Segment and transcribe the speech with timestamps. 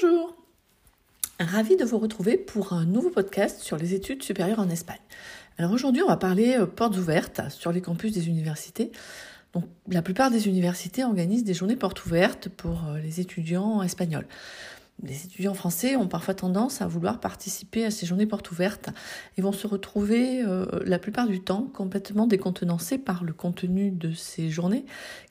[0.00, 0.36] Bonjour
[1.40, 5.00] Ravi de vous retrouver pour un nouveau podcast sur les études supérieures en Espagne.
[5.56, 8.92] Alors aujourd'hui, on va parler euh, portes ouvertes sur les campus des universités.
[9.54, 14.26] Donc, la plupart des universités organisent des journées portes ouvertes pour euh, les étudiants espagnols
[15.02, 18.90] les étudiants français ont parfois tendance à vouloir participer à ces journées portes ouvertes
[19.36, 24.12] et vont se retrouver euh, la plupart du temps complètement décontenancés par le contenu de
[24.12, 24.84] ces journées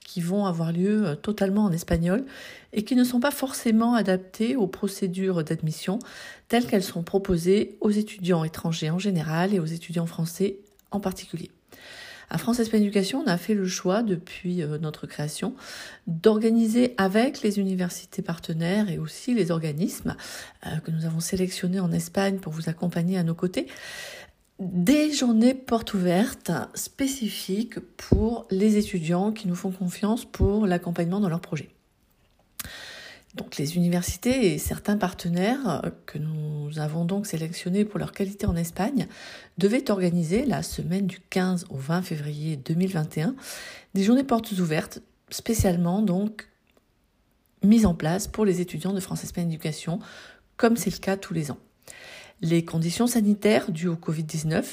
[0.00, 2.24] qui vont avoir lieu euh, totalement en espagnol
[2.74, 5.98] et qui ne sont pas forcément adaptées aux procédures d'admission
[6.48, 10.58] telles qu'elles sont proposées aux étudiants étrangers en général et aux étudiants français
[10.90, 11.50] en particulier.
[12.30, 15.54] À France Espagne Éducation, on a fait le choix depuis euh, notre création
[16.06, 20.16] d'organiser avec les universités partenaires et aussi les organismes
[20.66, 23.66] euh, que nous avons sélectionnés en Espagne pour vous accompagner à nos côtés
[24.60, 31.28] des journées portes ouvertes spécifiques pour les étudiants qui nous font confiance pour l'accompagnement dans
[31.28, 31.70] leurs projets.
[33.34, 38.46] Donc les universités et certains partenaires euh, que nous avons donc sélectionnés pour leur qualité
[38.46, 39.08] en Espagne
[39.58, 43.34] devaient organiser la semaine du 15 au 20 février 2021
[43.94, 46.48] des journées portes ouvertes spécialement donc
[47.62, 49.98] mises en place pour les étudiants de France Espagne Éducation
[50.56, 51.58] comme c'est le cas tous les ans.
[52.40, 54.64] Les conditions sanitaires dues au Covid-19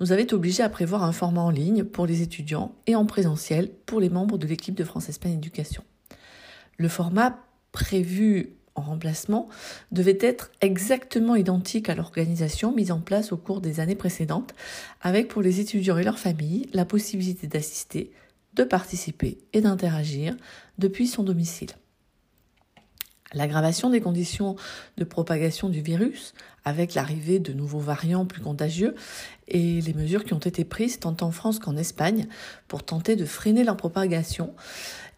[0.00, 3.70] nous avaient obligés à prévoir un format en ligne pour les étudiants et en présentiel
[3.86, 5.84] pour les membres de l'équipe de France Espagne Éducation.
[6.76, 7.38] Le format
[7.74, 9.48] prévu en remplacement
[9.90, 14.54] devait être exactement identique à l'organisation mise en place au cours des années précédentes,
[15.02, 18.12] avec pour les étudiants et leurs familles la possibilité d'assister,
[18.54, 20.36] de participer et d'interagir
[20.78, 21.70] depuis son domicile.
[23.32, 24.54] L'aggravation des conditions
[24.96, 28.94] de propagation du virus, avec l'arrivée de nouveaux variants plus contagieux,
[29.48, 32.28] et les mesures qui ont été prises tant en France qu'en Espagne
[32.68, 34.54] pour tenter de freiner leur propagation,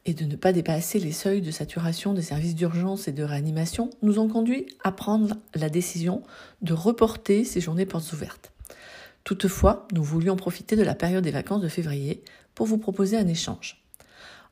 [0.06, 3.90] et de ne pas dépasser les seuils de saturation des services d'urgence et de réanimation
[4.02, 6.22] nous ont conduit à prendre la décision
[6.62, 8.52] de reporter ces journées portes ouvertes.
[9.24, 12.22] Toutefois, nous voulions profiter de la période des vacances de février
[12.54, 13.82] pour vous proposer un échange.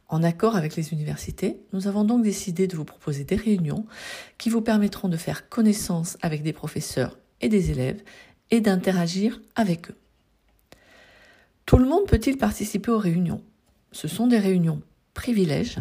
[0.09, 3.87] En accord avec les universités, nous avons donc décidé de vous proposer des réunions
[4.39, 8.03] qui vous permettront de faire connaissance avec des professeurs et des élèves
[8.51, 9.97] et d'interagir avec eux.
[11.65, 13.43] Tout le monde peut-il participer aux réunions?
[13.93, 14.83] Ce sont des réunions
[15.15, 15.79] privilèges.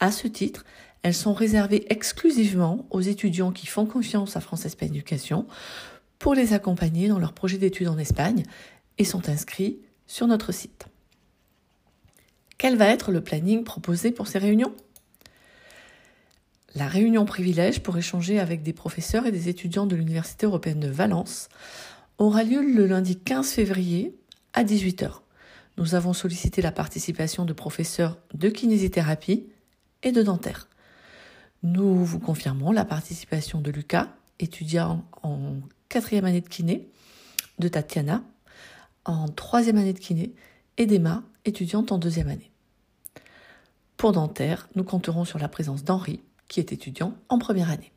[0.00, 0.64] À ce titre,
[1.02, 5.46] elles sont réservées exclusivement aux étudiants qui font confiance à France Espagne Éducation
[6.18, 8.42] pour les accompagner dans leur projet d'études en Espagne
[8.98, 10.86] et sont inscrits sur notre site.
[12.58, 14.74] Quel va être le planning proposé pour ces réunions?
[16.74, 20.88] La réunion privilège pour échanger avec des professeurs et des étudiants de l'Université européenne de
[20.88, 21.48] Valence
[22.18, 24.14] aura lieu le lundi 15 février
[24.52, 25.20] à 18h
[25.80, 29.46] nous avons sollicité la participation de professeurs de kinésithérapie
[30.02, 30.68] et de dentaire.
[31.62, 34.08] Nous vous confirmons la participation de Lucas,
[34.38, 35.54] étudiant en
[35.88, 36.88] quatrième année de kiné,
[37.58, 38.22] de Tatiana,
[39.06, 40.34] en troisième année de kiné,
[40.76, 42.50] et d'Emma, étudiante en deuxième année.
[43.96, 47.92] Pour dentaire, nous compterons sur la présence d'Henri, qui est étudiant en première année.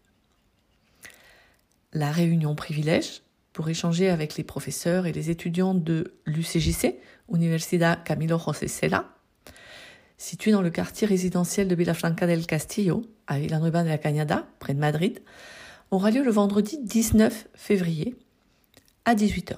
[1.92, 6.96] La réunion privilège pour échanger avec les professeurs et les étudiants de l'UCJC,
[7.34, 9.16] Universidad Camilo José Cela,
[10.18, 14.74] situé dans le quartier résidentiel de Vilafranca del Castillo, à Villanueva de la Cañada, près
[14.74, 15.20] de Madrid,
[15.92, 18.16] aura lieu le vendredi 19 février
[19.06, 19.56] à 18h.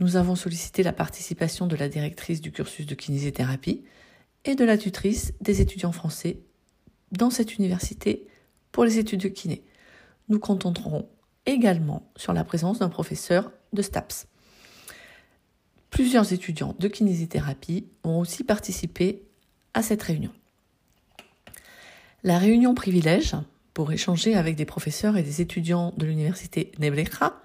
[0.00, 3.84] Nous avons sollicité la participation de la directrice du cursus de kinésithérapie
[4.44, 6.40] et de la tutrice des étudiants français
[7.12, 8.26] dans cette université
[8.72, 9.64] pour les études de kiné.
[10.28, 11.08] Nous contenterons
[11.48, 14.26] également sur la présence d'un professeur de STAPS.
[15.90, 19.22] Plusieurs étudiants de kinésithérapie ont aussi participé
[19.72, 20.30] à cette réunion.
[22.22, 23.34] La réunion privilège
[23.72, 27.40] pour échanger avec des professeurs et des étudiants de l'université Nebreja,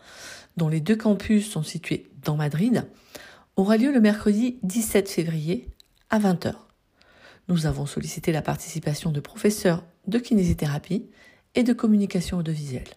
[0.58, 2.86] dont les deux campus sont situés dans Madrid,
[3.56, 5.70] aura lieu le mercredi 17 février
[6.10, 6.56] à 20h.
[7.48, 11.10] Nous avons sollicité la participation de professeurs de kinésithérapie
[11.56, 12.90] et de communication audiovisuelle.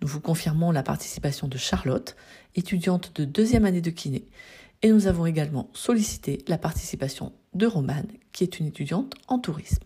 [0.00, 2.16] Nous vous confirmons la participation de Charlotte,
[2.54, 4.26] étudiante de deuxième année de kiné,
[4.82, 9.84] et nous avons également sollicité la participation de Romane, qui est une étudiante en tourisme.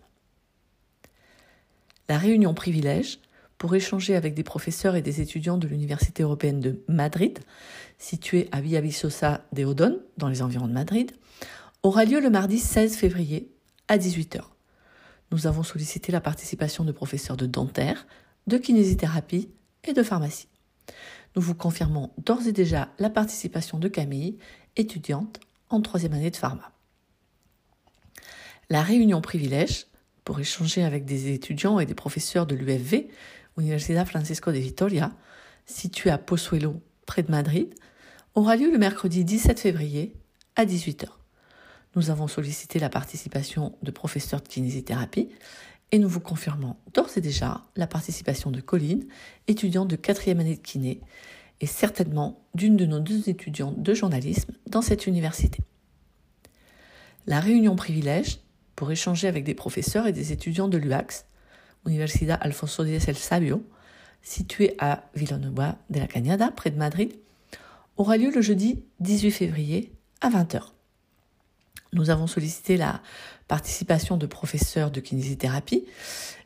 [2.09, 3.19] La réunion privilège
[3.57, 7.39] pour échanger avec des professeurs et des étudiants de l'Université européenne de Madrid,
[7.97, 11.11] située à Villavisosa de Odon, dans les environs de Madrid,
[11.83, 13.51] aura lieu le mardi 16 février
[13.87, 14.41] à 18h.
[15.31, 18.07] Nous avons sollicité la participation de professeurs de dentaire,
[18.47, 19.49] de kinésithérapie
[19.85, 20.47] et de pharmacie.
[21.35, 24.37] Nous vous confirmons d'ores et déjà la participation de Camille,
[24.75, 25.39] étudiante
[25.69, 26.71] en troisième année de pharma.
[28.69, 29.87] La réunion privilège,
[30.25, 33.09] pour échanger avec des étudiants et des professeurs de l'UFV,
[33.57, 35.11] Universidad Francisco de Vitoria,
[35.65, 37.73] située à Pozuelo, près de Madrid,
[38.35, 40.13] aura lieu le mercredi 17 février
[40.55, 41.07] à 18h.
[41.95, 45.29] Nous avons sollicité la participation de professeurs de kinésithérapie
[45.91, 49.07] et nous vous confirmons d'ores et déjà la participation de Colline,
[49.47, 51.01] étudiante de quatrième année de kiné,
[51.61, 55.59] et certainement d'une de nos deux étudiantes de journalisme dans cette université.
[57.27, 58.39] La réunion privilège
[58.75, 61.25] pour échanger avec des professeurs et des étudiants de l'UAX,
[61.85, 63.63] Universidad Alfonso X el Sabio,
[64.21, 67.13] située à Villanueva de la Cañada, près de Madrid,
[67.97, 70.61] aura lieu le jeudi 18 février à 20h.
[71.93, 73.01] Nous avons sollicité la
[73.49, 75.83] participation de professeurs de kinésithérapie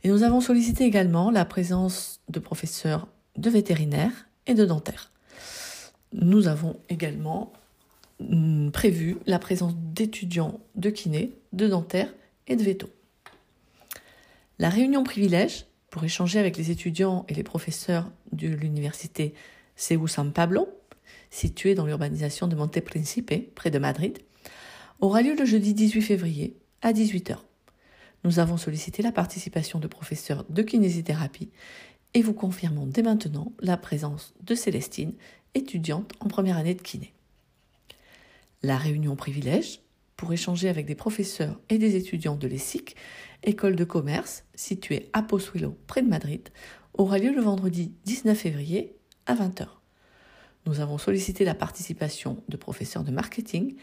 [0.04, 4.12] et nous avons sollicité également la présence de professeurs de vétérinaire
[4.48, 5.12] et de dentaire.
[6.14, 7.52] Nous avons également
[8.20, 12.12] mm, prévu la présence d'étudiants de kiné, de dentaire
[12.48, 12.90] et de veto.
[14.58, 19.34] La réunion privilège pour échanger avec les étudiants et les professeurs de l'université
[19.76, 20.70] CEU San Pablo,
[21.32, 24.20] située dans l'urbanisation de Monte Principe, près de Madrid,
[25.02, 27.38] aura lieu le jeudi 18 février à 18h.
[28.26, 31.50] Nous avons sollicité la participation de professeurs de kinésithérapie
[32.14, 35.14] et vous confirmons dès maintenant la présence de Célestine,
[35.56, 37.14] étudiante en première année de kiné.
[38.62, 39.80] La réunion privilège
[40.18, 42.96] pour échanger avec des professeurs et des étudiants de l'ESIC,
[43.44, 46.50] école de commerce située à Pozuelo, près de Madrid,
[46.94, 48.96] aura lieu le vendredi 19 février
[49.26, 49.68] à 20h.
[50.66, 53.76] Nous avons sollicité la participation de professeurs de marketing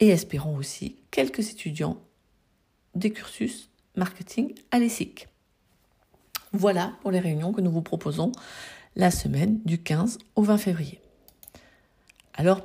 [0.00, 1.98] et espérons aussi quelques étudiants
[2.94, 5.28] des cursus marketing à l'ESIC.
[6.52, 8.32] Voilà pour les réunions que nous vous proposons
[8.94, 11.00] la semaine du 15 au 20 février.
[12.34, 12.62] Alors,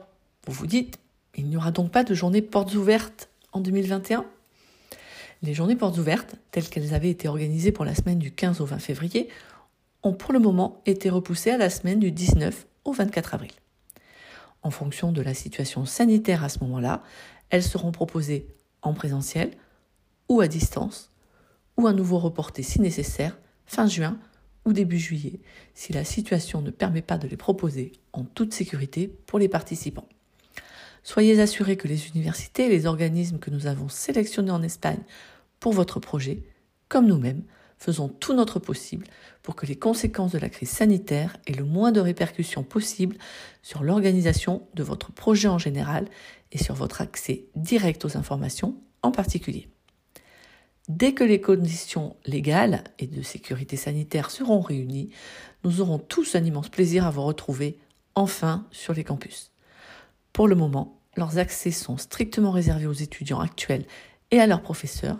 [0.48, 0.98] vous vous dites,
[1.36, 4.25] il n'y aura donc pas de journée portes ouvertes en 2021
[5.44, 8.66] Les journées portes ouvertes, telles qu'elles avaient été organisées pour la semaine du 15 au
[8.66, 9.30] 20 février,
[10.04, 13.51] ont pour le moment été repoussées à la semaine du 19 au 24 avril.
[14.63, 17.04] En fonction de la situation sanitaire à ce moment-là,
[17.50, 18.48] elles seront proposées
[18.81, 19.52] en présentiel
[20.30, 21.12] ou à distance,
[21.78, 24.18] ou à nouveau reportées si nécessaire fin juin
[24.66, 25.40] ou début juillet,
[25.74, 30.08] si la situation ne permet pas de les proposer en toute sécurité pour les participants.
[31.04, 35.02] Soyez assurés que les universités et les organismes que nous avons sélectionnés en Espagne
[35.60, 36.44] pour votre projet,
[36.90, 37.44] comme nous-mêmes,
[37.81, 39.07] faisons tout notre possible
[39.42, 43.18] pour que les conséquences de la crise sanitaire aient le moins de répercussions possibles
[43.63, 46.07] sur l'organisation de votre projet en général
[46.51, 49.68] et sur votre accès direct aux informations en particulier.
[50.89, 55.10] Dès que les conditions légales et de sécurité sanitaire seront réunies,
[55.63, 57.80] nous aurons tous un immense plaisir à vous retrouver
[58.13, 59.51] enfin sur les campus.
[60.34, 63.86] Pour le moment, leurs accès sont strictement réservés aux étudiants actuels
[64.30, 65.18] et à leurs professeurs,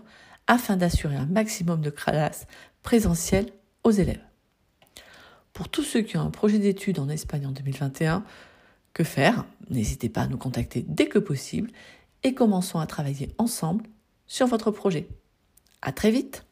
[0.52, 2.46] afin d'assurer un maximum de classes
[2.84, 3.54] présentielles
[3.86, 4.20] aux élèves.
[5.54, 8.26] Pour tous ceux qui ont un projet d'études en Espagne en 2021,
[8.94, 9.46] que faire?
[9.70, 11.72] N'hésitez pas à nous contacter dès que possible
[12.24, 13.86] et commençons à travailler ensemble
[14.28, 15.08] sur votre projet.
[15.82, 16.46] À très vite